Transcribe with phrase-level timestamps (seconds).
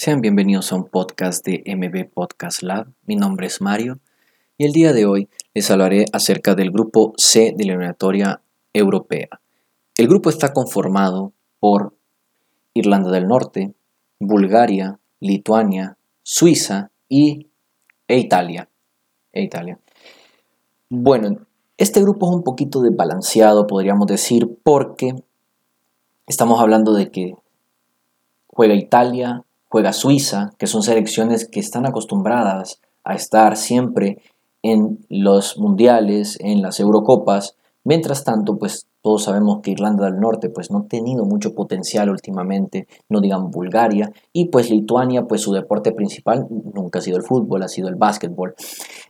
[0.00, 2.86] Sean bienvenidos a un podcast de MB Podcast Lab.
[3.04, 3.98] Mi nombre es Mario
[4.56, 8.40] y el día de hoy les hablaré acerca del grupo C de la eliminatoria
[8.72, 9.28] europea.
[9.96, 11.96] El grupo está conformado por
[12.74, 13.74] Irlanda del Norte,
[14.20, 17.48] Bulgaria, Lituania, Suiza y,
[18.06, 18.68] e Italia.
[19.32, 19.80] E Italia.
[20.90, 21.44] Bueno,
[21.76, 25.24] este grupo es un poquito desbalanceado, podríamos decir, porque
[26.28, 27.34] estamos hablando de que
[28.46, 34.18] juega Italia, juega Suiza, que son selecciones que están acostumbradas a estar siempre
[34.62, 37.56] en los mundiales, en las Eurocopas.
[37.84, 42.10] Mientras tanto, pues todos sabemos que Irlanda del Norte pues no ha tenido mucho potencial
[42.10, 47.22] últimamente, no digan Bulgaria, y pues Lituania pues su deporte principal nunca ha sido el
[47.22, 48.54] fútbol, ha sido el básquetbol.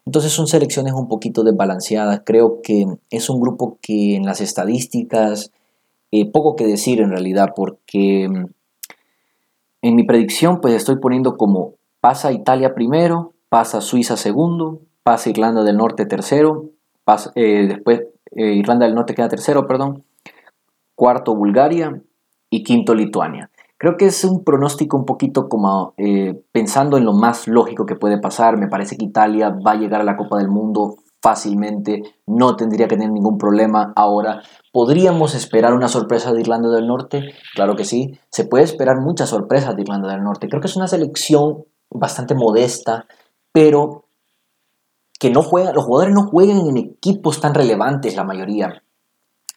[0.05, 5.51] Entonces son selecciones un poquito desbalanceadas, creo que es un grupo que en las estadísticas,
[6.11, 8.29] eh, poco que decir en realidad, porque
[9.83, 15.63] en mi predicción, pues estoy poniendo como pasa Italia primero, pasa Suiza segundo, pasa Irlanda
[15.63, 16.71] del Norte tercero,
[17.05, 18.03] pasa, eh, después
[18.33, 20.05] eh, Irlanda del Norte queda tercero, perdón,
[20.95, 22.03] cuarto Bulgaria
[22.51, 23.51] y quinto Lituania.
[23.79, 27.95] Creo que es un pronóstico un poquito como eh, pensando en lo más lógico que
[27.95, 28.57] puede pasar.
[28.59, 32.87] Me parece que Italia va a llegar a la Copa del Mundo fácilmente, no tendría
[32.87, 34.43] que tener ningún problema ahora.
[34.73, 37.35] ¿Podríamos esperar una sorpresa de Irlanda del Norte?
[37.55, 40.49] Claro que sí, se puede esperar muchas sorpresas de Irlanda del Norte.
[40.49, 43.07] Creo que es una selección bastante modesta,
[43.53, 44.05] pero
[45.19, 48.83] que no juega, los jugadores no juegan en equipos tan relevantes la mayoría.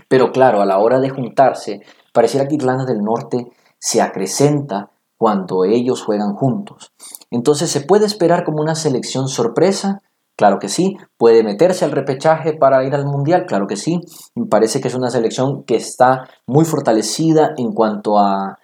[0.07, 1.81] Pero claro, a la hora de juntarse,
[2.13, 6.93] pareciera que Irlanda del Norte se acrecenta cuando ellos juegan juntos.
[7.29, 10.01] Entonces se puede esperar como una selección sorpresa,
[10.41, 10.97] Claro que sí.
[11.17, 13.45] ¿Puede meterse al repechaje para ir al Mundial?
[13.45, 13.99] Claro que sí.
[14.33, 18.57] Me parece que es una selección que está muy fortalecida en cuanto a,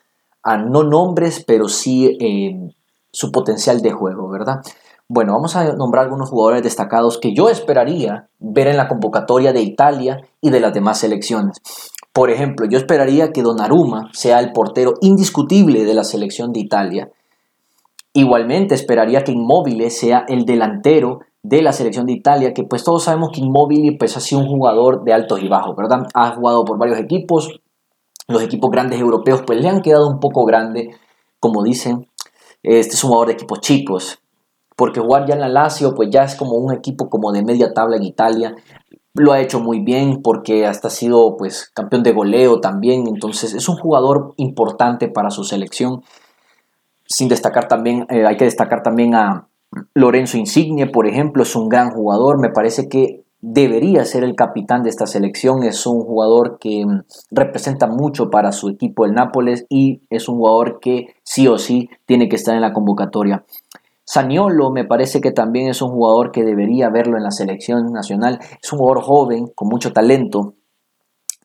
[0.44, 2.74] no nombres, pero sí eh,
[3.12, 4.62] su potencial de juego, ¿verdad?
[5.08, 9.62] Bueno, vamos a nombrar algunos jugadores destacados que yo esperaría ver en la convocatoria de
[9.62, 11.62] Italia y de las demás selecciones.
[12.12, 17.12] Por ejemplo, yo esperaría que Donnarumma sea el portero indiscutible de la selección de Italia.
[18.14, 23.06] Igualmente esperaría que Immobile sea el delantero de la selección de Italia, que pues todos
[23.06, 26.06] sabemos que Immobile pues ha sido un jugador de altos y bajos, ¿verdad?
[26.14, 27.62] Ha jugado por varios equipos,
[28.28, 30.90] los equipos grandes europeos pues le han quedado un poco grande,
[31.40, 32.10] como dicen,
[32.64, 34.20] este es un jugador de equipos chicos,
[34.76, 37.72] porque jugar ya en la Lazio pues ya es como un equipo como de media
[37.74, 38.56] tabla en Italia,
[39.14, 43.54] lo ha hecho muy bien porque hasta ha sido pues campeón de goleo también, entonces
[43.54, 46.04] es un jugador importante para su selección.
[47.06, 49.48] Sin destacar también, eh, hay que destacar también a,
[49.94, 54.84] Lorenzo Insigne, por ejemplo, es un gran jugador, me parece que debería ser el capitán
[54.84, 59.66] de esta selección, es un jugador que mm, representa mucho para su equipo el Nápoles
[59.70, 63.46] y es un jugador que sí o sí tiene que estar en la convocatoria.
[64.04, 68.40] Saniolo me parece que también es un jugador que debería verlo en la selección nacional,
[68.62, 70.54] es un jugador joven con mucho talento.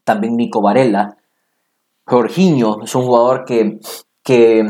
[0.05, 1.17] También Nico Varela,
[2.07, 3.79] Jorginho es un jugador que,
[4.23, 4.65] que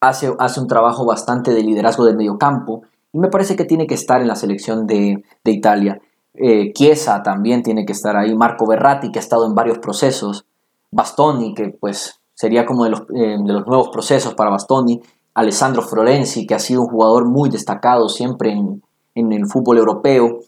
[0.00, 2.82] hace, un trabajo bastante de liderazgo del mediocampo
[3.12, 6.00] y me parece que tiene que estar en la selección de, Italia.
[6.34, 10.46] Eh, Chiesa también tiene que estar ahí, Marco Berratti que ha estado en varios procesos,
[10.90, 15.00] Bastoni que pues sería como de los, eh, de los nuevos procesos para Bastoni,
[15.34, 18.82] Alessandro Florenzi que ha sido un jugador muy destacado siempre en,
[19.14, 20.40] en el fútbol europeo,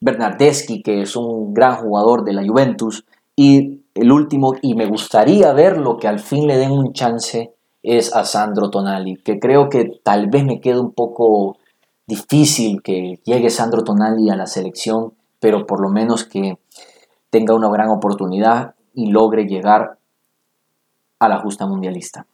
[0.00, 3.04] Bernardeschi que es un gran jugador de la Juventus
[3.36, 7.53] y el último, y me gustaría verlo que al fin le den un chance
[7.84, 11.58] es a Sandro Tonali, que creo que tal vez me quede un poco
[12.06, 16.58] difícil que llegue Sandro Tonali a la selección, pero por lo menos que
[17.28, 19.98] tenga una gran oportunidad y logre llegar
[21.18, 22.26] a la justa mundialista.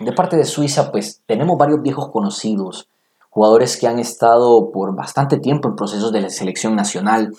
[0.00, 2.88] De parte de Suiza, pues tenemos varios viejos conocidos,
[3.28, 7.34] jugadores que han estado por bastante tiempo en procesos de la selección nacional,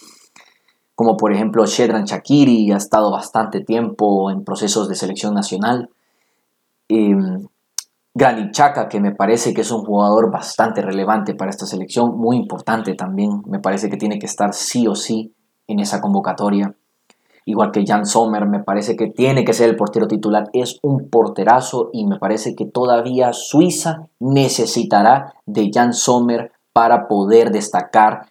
[0.93, 5.89] como por ejemplo Shedran Shakiri, ha estado bastante tiempo en procesos de selección nacional.
[6.89, 7.15] Eh,
[8.13, 12.35] Granit Xhaka, que me parece que es un jugador bastante relevante para esta selección, muy
[12.35, 15.33] importante también, me parece que tiene que estar sí o sí
[15.67, 16.75] en esa convocatoria.
[17.45, 21.09] Igual que Jan Sommer, me parece que tiene que ser el portero titular, es un
[21.09, 28.27] porterazo y me parece que todavía Suiza necesitará de Jan Sommer para poder destacar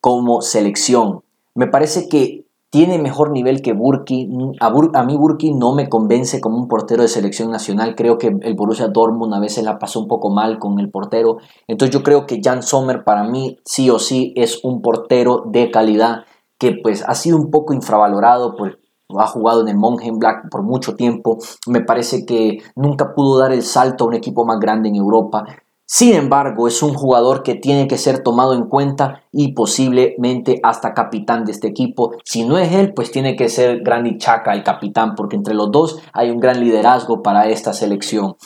[0.00, 1.22] como selección.
[1.54, 2.43] Me parece que
[2.74, 4.28] tiene mejor nivel que Burki.
[4.58, 7.94] A, mí Burki no me convence como un portero de selección nacional.
[7.94, 11.36] Creo que el Borussia Dortmund a veces la pasó un poco mal con el portero.
[11.68, 15.70] Entonces yo creo que Jan Sommer para mí sí o sí es un portero de
[15.70, 16.24] calidad
[16.58, 18.80] que pues ha sido un poco infravalorado por,
[19.16, 21.38] ha jugado en el Black por mucho tiempo,
[21.68, 25.44] me parece que nunca pudo dar el salto a un equipo más grande en Europa.
[25.86, 30.94] Sin embargo, es un jugador que tiene que ser tomado en cuenta y posiblemente hasta
[30.94, 32.12] capitán de este equipo.
[32.24, 35.70] Si no es él, pues tiene que ser Granit Chaka el capitán, porque entre los
[35.70, 38.36] dos hay un gran liderazgo para esta selección.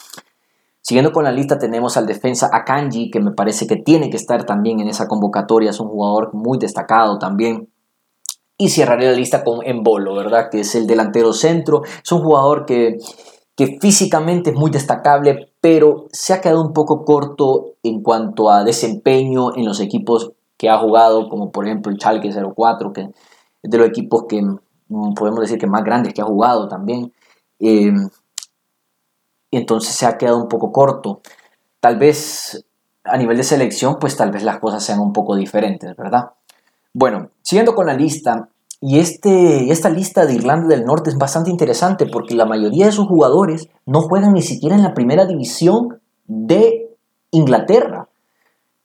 [0.80, 4.44] Siguiendo con la lista tenemos al defensa Akanji, que me parece que tiene que estar
[4.44, 7.68] también en esa convocatoria, es un jugador muy destacado también.
[8.56, 10.48] Y cerraré la lista con Embolo, ¿verdad?
[10.50, 12.96] Que es el delantero centro, es un jugador que
[13.58, 18.62] que físicamente es muy destacable, pero se ha quedado un poco corto en cuanto a
[18.62, 23.10] desempeño en los equipos que ha jugado, como por ejemplo el Schalke 04, que es
[23.68, 27.12] de los equipos que mm, podemos decir que más grandes que ha jugado también.
[27.58, 27.92] Eh,
[29.50, 31.20] entonces se ha quedado un poco corto.
[31.80, 32.64] Tal vez
[33.02, 36.30] a nivel de selección, pues tal vez las cosas sean un poco diferentes, ¿verdad?
[36.94, 38.50] Bueno, siguiendo con la lista,
[38.80, 42.92] y este, esta lista de Irlanda del Norte es bastante interesante porque la mayoría de
[42.92, 46.88] sus jugadores no juegan ni siquiera en la primera división de
[47.32, 48.08] Inglaterra.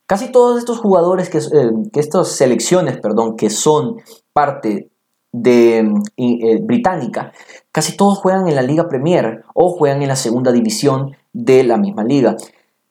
[0.08, 3.98] Casi todos estos jugadores, que, eh, estas selecciones, perdón, que son
[4.34, 4.90] parte
[5.32, 5.80] de
[6.18, 7.32] eh, británica,
[7.72, 11.78] casi todos juegan en la Liga Premier o juegan en la segunda división de la
[11.78, 12.36] misma liga.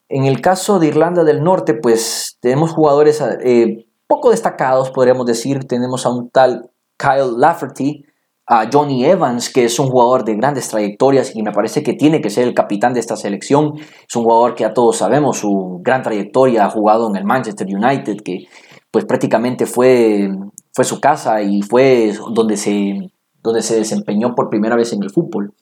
[0.08, 5.66] En el caso de Irlanda del Norte, pues tenemos jugadores eh, poco destacados, podríamos decir.
[5.66, 6.71] Tenemos a un tal
[7.02, 8.04] Kyle Lafferty,
[8.46, 12.20] a Johnny Evans, que es un jugador de grandes trayectorias y me parece que tiene
[12.20, 13.72] que ser el capitán de esta selección.
[13.76, 17.66] Es un jugador que a todos sabemos su gran trayectoria, ha jugado en el Manchester
[17.66, 18.46] United, que
[18.90, 20.30] pues prácticamente fue,
[20.72, 23.10] fue su casa y fue donde se,
[23.42, 25.54] donde se desempeñó por primera vez en el fútbol.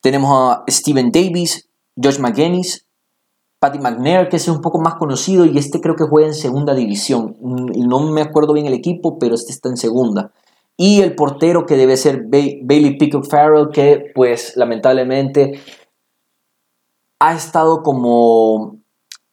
[0.00, 1.68] Tenemos a Steven Davis,
[2.02, 2.86] Josh McGuinness,
[3.60, 6.74] Paddy McNair, que es un poco más conocido y este creo que juega en segunda
[6.74, 7.36] división.
[7.40, 10.32] Mm, no me acuerdo bien el equipo, pero este está en segunda.
[10.78, 15.60] Y el portero que debe ser Bailey Pickett Farrell, que pues lamentablemente
[17.20, 18.78] ha estado como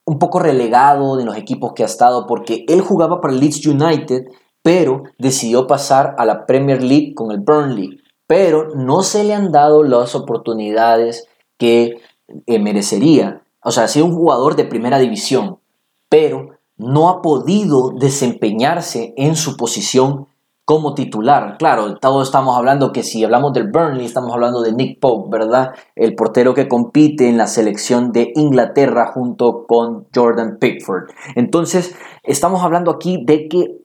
[0.06, 4.26] un poco relegado de los equipos que ha estado porque él jugaba para Leeds United,
[4.62, 8.02] pero decidió pasar a la Premier League con el Burnley.
[8.28, 12.02] Pero no se le han dado las oportunidades que
[12.46, 13.47] eh, merecería.
[13.68, 15.60] O sea, ha sido un jugador de primera división,
[16.08, 20.28] pero no ha podido desempeñarse en su posición
[20.64, 21.58] como titular.
[21.60, 25.72] Claro, todos estamos hablando que si hablamos del Burnley, estamos hablando de Nick Pope, ¿verdad?
[25.98, 31.10] El portero que compite en la selección de Inglaterra junto con Jordan Pickford.
[31.36, 31.94] Entonces,
[32.24, 33.80] estamos hablando aquí de que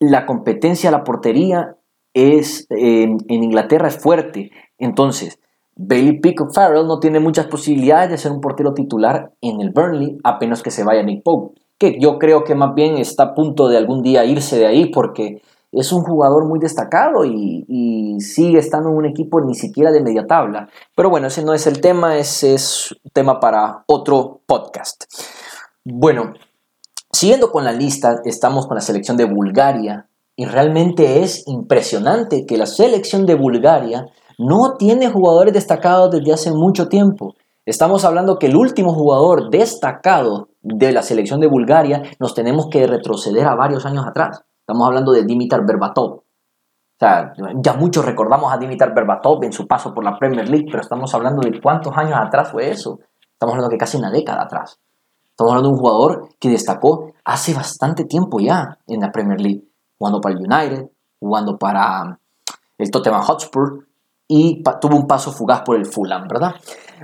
[0.00, 1.76] la competencia a la portería
[2.14, 4.50] es, en Inglaterra es fuerte.
[4.78, 5.40] Entonces,
[5.76, 10.18] Bailey Pickett Farrell no tiene muchas posibilidades de ser un portero titular en el Burnley,
[10.22, 13.68] apenas que se vaya Nick Pope, que yo creo que más bien está a punto
[13.68, 15.42] de algún día irse de ahí porque
[15.74, 17.64] es un jugador muy destacado y,
[18.20, 20.68] sigue estando en un equipo ni siquiera de media tabla.
[20.94, 25.04] Pero bueno, ese no es el tema, ese es tema para otro podcast.
[25.84, 26.32] Bueno,
[27.12, 30.06] siguiendo con la lista, estamos con la selección de Bulgaria
[30.36, 34.06] y realmente es impresionante que la selección de Bulgaria
[34.38, 37.34] no tiene jugadores destacados desde hace mucho tiempo.
[37.66, 42.86] Estamos hablando que el último jugador destacado de la selección de Bulgaria nos tenemos que
[42.86, 44.44] retroceder a varios años atrás.
[44.60, 46.10] Estamos hablando de Dimitar Berbatov.
[46.10, 46.24] O
[46.98, 47.32] sea,
[47.62, 51.14] ya muchos recordamos a Dimitar Berbatov en su paso por la Premier League, pero estamos
[51.14, 53.00] hablando de cuántos años atrás fue eso.
[53.32, 54.78] Estamos hablando de casi una década atrás.
[55.30, 59.64] Estamos hablando de un jugador que destacó hace bastante tiempo ya en la Premier League,
[59.98, 62.20] jugando para el United, jugando para
[62.78, 63.86] el Tottenham Hotspur,
[64.28, 66.54] y tuvo un paso fugaz por el Fulham, ¿verdad?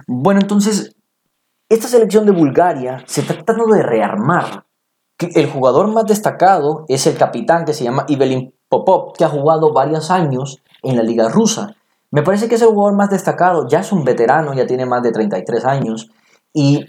[0.06, 0.94] Bueno, entonces,
[1.68, 4.66] esta selección de Bulgaria se está tratando de rearmar.
[5.18, 9.72] El jugador más destacado es el capitán que se llama Ivelin Popov, que ha jugado
[9.72, 11.76] varios años en la liga rusa.
[12.10, 15.02] Me parece que es el jugador más destacado, ya es un veterano, ya tiene más
[15.02, 16.10] de 33 años
[16.52, 16.84] y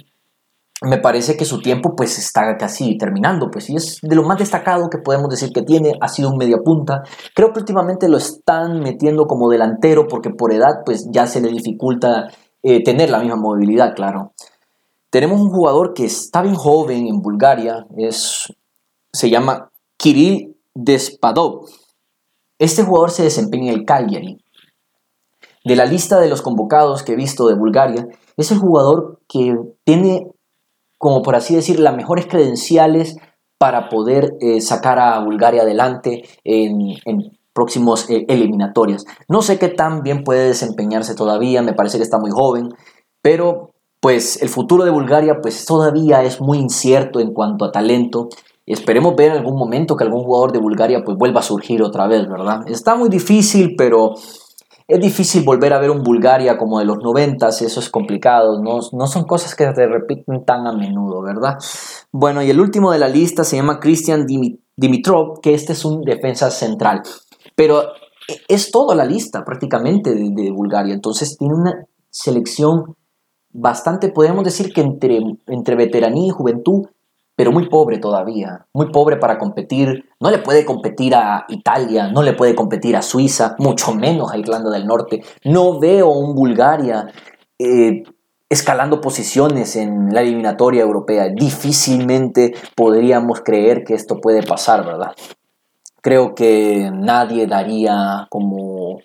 [0.82, 4.40] me parece que su tiempo pues está casi terminando, pues y es de lo más
[4.40, 7.04] destacado que podemos decir que tiene, ha sido un media punta.
[7.36, 11.50] Creo que últimamente lo están metiendo como delantero porque por edad pues ya se le
[11.50, 12.30] dificulta
[12.64, 14.34] eh, tener la misma movilidad, claro.
[15.12, 18.52] Tenemos un jugador que está bien joven en Bulgaria, es,
[19.14, 21.66] se llama Kirill Despadov.
[22.58, 24.44] Este jugador se desempeña en el Cagliari.
[25.64, 29.56] De la lista de los convocados que he visto de Bulgaria, es el jugador que
[29.84, 30.32] tiene
[31.02, 33.18] como por así decir, las mejores credenciales
[33.58, 36.96] para poder eh, sacar a Bulgaria adelante en,
[37.54, 39.04] próximos eh, eliminatorias.
[39.28, 42.70] No sé qué tan bien puede desempeñarse todavía, me parece que está muy joven,
[43.24, 48.30] pero pues el futuro de Bulgaria pues todavía es muy incierto en cuanto a talento.
[48.68, 52.06] Esperemos ver en algún momento que algún jugador de Bulgaria pues vuelva a surgir otra
[52.06, 52.62] vez, ¿verdad?
[52.68, 54.14] Está muy difícil, pero
[54.92, 58.80] es difícil volver a ver un Bulgaria como de los 90, eso es complicado, no,
[58.92, 61.58] no son cosas que se repiten tan a menudo, ¿verdad?
[62.12, 64.26] Bueno, y el último de la lista se llama Christian
[64.76, 67.04] Dimitrov, que este es un defensa central,
[67.56, 67.84] pero
[68.50, 72.98] es toda la lista prácticamente de, Bulgaria, entonces tiene una selección
[73.54, 76.88] bastante, podemos decir que entre, entre veteranía y juventud,
[77.42, 80.06] pero muy pobre todavía, muy pobre para competir.
[80.20, 84.38] No le puede competir a Italia, no le puede competir a Suiza, mucho menos a
[84.38, 85.24] Irlanda del Norte.
[85.44, 87.08] No veo un Bulgaria
[87.58, 88.04] eh,
[88.48, 91.30] escalando posiciones en la eliminatoria europea.
[91.30, 95.14] Difícilmente podríamos creer que esto puede pasar, ¿verdad?
[96.00, 99.00] Creo que nadie daría como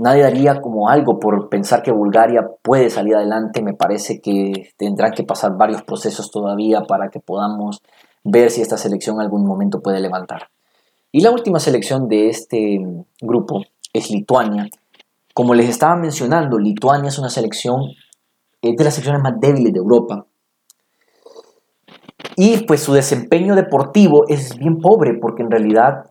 [0.00, 3.62] nadie daría como algo por pensar que Bulgaria puede salir adelante.
[3.62, 7.82] Me parece que tendrán que pasar varios procesos todavía para que podamos
[8.24, 10.48] ver si esta selección en algún momento puede levantar.
[11.12, 12.80] Y la última selección de este
[13.20, 14.68] grupo es Lituania.
[15.34, 17.82] Como les estaba mencionando, Lituania es una selección,
[18.62, 20.26] es de las selecciones más débiles de Europa.
[22.36, 26.09] Y pues su desempeño deportivo es bien pobre porque en realidad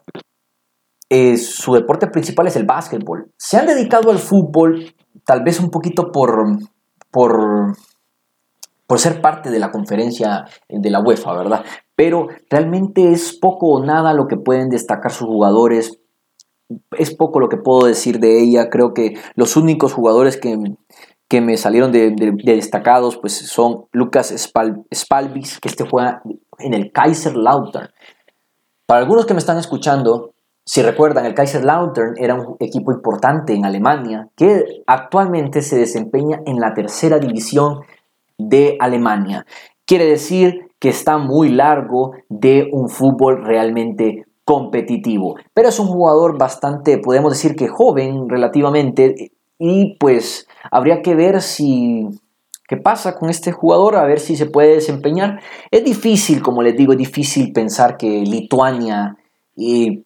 [1.10, 3.32] eh, su deporte principal es el básquetbol.
[3.36, 4.94] Se han dedicado al fútbol
[5.25, 6.60] tal vez un poquito por,
[7.12, 7.75] por,
[8.86, 11.66] por ser parte de la conferencia de la UEFA, ¿verdad?
[11.96, 16.00] Pero realmente es poco o nada lo que pueden destacar sus jugadores.
[16.98, 18.70] Es poco lo que puedo decir de ella.
[18.70, 20.58] Creo que los únicos jugadores que,
[21.28, 22.12] que me salieron de,
[22.44, 26.22] destacados pues son Lucas Spalvis, que este juega
[26.60, 27.89] en el Kaiserslautern.
[28.86, 30.34] Para algunos que me están escuchando,
[30.72, 36.60] si recuerdan, el Kaiserslautern era un equipo importante en Alemania que actualmente se desempeña en
[36.60, 37.80] la tercera división
[38.38, 39.48] de Alemania.
[39.88, 45.38] Quiere decir que está muy largo de un fútbol realmente competitivo.
[45.56, 51.42] Pero es un jugador bastante, podemos decir que joven relativamente, y pues habría que ver
[51.42, 52.10] si
[52.68, 55.40] qué pasa con este jugador, a ver si se puede desempeñar.
[55.72, 59.18] Es difícil, como les digo, difícil pensar que Lituania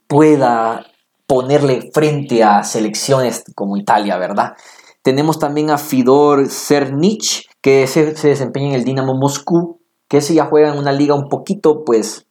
[0.08, 0.86] pueda
[1.28, 4.54] ponerle frente a selecciones como Italia, ¿verdad?
[5.02, 10.46] Tenemos también a Fidor Cernich, que se, desempeña en el Dinamo Moscú, que ese ya
[10.46, 12.28] juega en una liga un poquito, pues,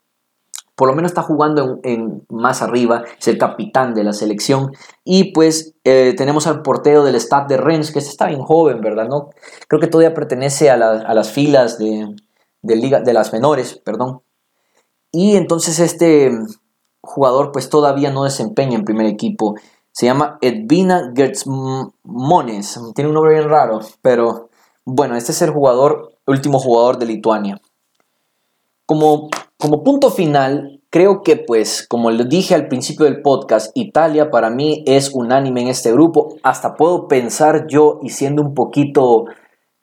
[0.75, 4.73] por lo menos está jugando en, más arriba, es el capitán de la selección.
[5.05, 9.07] Y pues eh, tenemos al portero del Stade de Rennes, que está bien joven, ¿verdad?
[9.09, 9.31] ¿No?
[9.69, 12.15] Creo que todavía pertenece a, las filas de,
[12.63, 14.23] liga, de las menores, perdón.
[15.11, 16.33] Y entonces este,
[17.03, 19.57] jugador pues todavía no desempeña en primer equipo.
[19.91, 22.81] Se llama Edvina Gertzmones.
[22.95, 24.49] Tiene un nombre bien raro, pero
[24.85, 27.61] bueno, este es el jugador, último jugador de Lituania.
[28.87, 29.29] Como,
[29.59, 34.51] como punto final, creo que pues, como les dije al principio del podcast, Italia para
[34.51, 36.37] mí es unánime en este grupo.
[36.43, 39.27] Hasta puedo pensar yo y siendo un poquito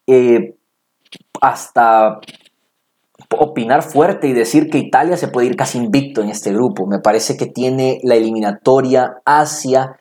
[0.07, 0.57] eh,
[1.41, 2.19] hasta
[3.37, 6.87] opinar fuerte y decir que Italia se puede ir casi invicto en este grupo.
[6.87, 9.99] Me parece que tiene la eliminatoria hacia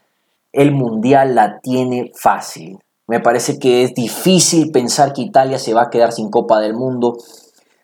[0.52, 2.78] el Mundial, la tiene fácil.
[3.06, 6.75] Me parece que es difícil pensar que Italia se va a quedar sin Copa del
[6.75, 7.16] Mundo.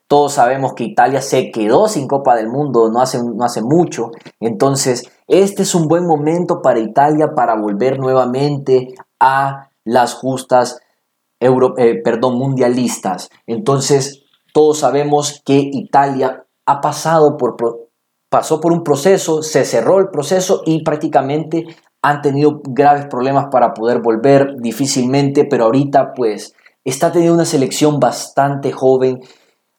[0.07, 4.11] Todos sabemos que Italia se quedó sin Copa del Mundo no hace, no hace mucho.
[4.41, 10.81] Entonces, este es un buen momento para Italia para volver nuevamente a las justas
[11.41, 13.29] Euro, eh, perdón, mundialistas.
[13.47, 14.24] Entonces,
[14.55, 17.57] todos sabemos que Italia ha pasado por,
[18.31, 21.65] pasó por un proceso, se cerró el proceso y prácticamente
[22.03, 27.99] han tenido graves problemas para poder volver difícilmente, pero ahorita pues está teniendo una selección
[27.99, 29.21] bastante joven.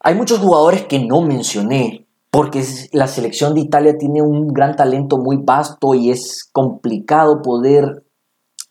[0.02, 5.18] Hay muchos jugadores que no mencioné, porque la selección de Italia tiene un gran talento
[5.18, 8.05] muy vasto y es complicado poder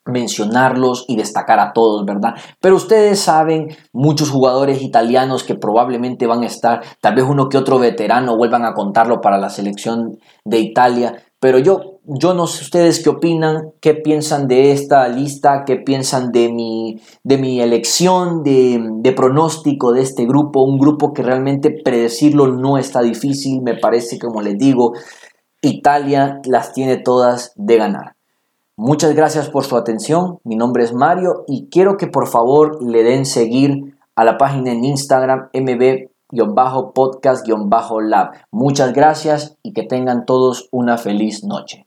[0.07, 2.35] mencionarlos y destacar a todos, ¿verdad?
[2.61, 7.59] Pero ustedes saben, muchos jugadores italianos que probablemente van a estar, tal vez uno que
[7.59, 12.65] otro veterano vuelvan a contarlo para la selección de Italia, pero yo, yo no sé
[12.65, 18.43] ustedes qué opinan, qué piensan de esta lista, qué piensan de mi, de mi elección,
[18.43, 23.77] de, de pronóstico de este grupo, un grupo que realmente predecirlo no está difícil, me
[23.77, 24.93] parece, como les digo,
[25.61, 28.14] Italia las tiene todas de ganar.
[28.77, 30.41] Muchas gracias por su atención.
[30.43, 34.73] Mi nombre es Mario y quiero que por favor le den seguir a la página
[34.73, 38.33] en Instagram mb-podcast-lab.
[38.51, 41.83] Muchas gracias y que tengan todos una feliz noche.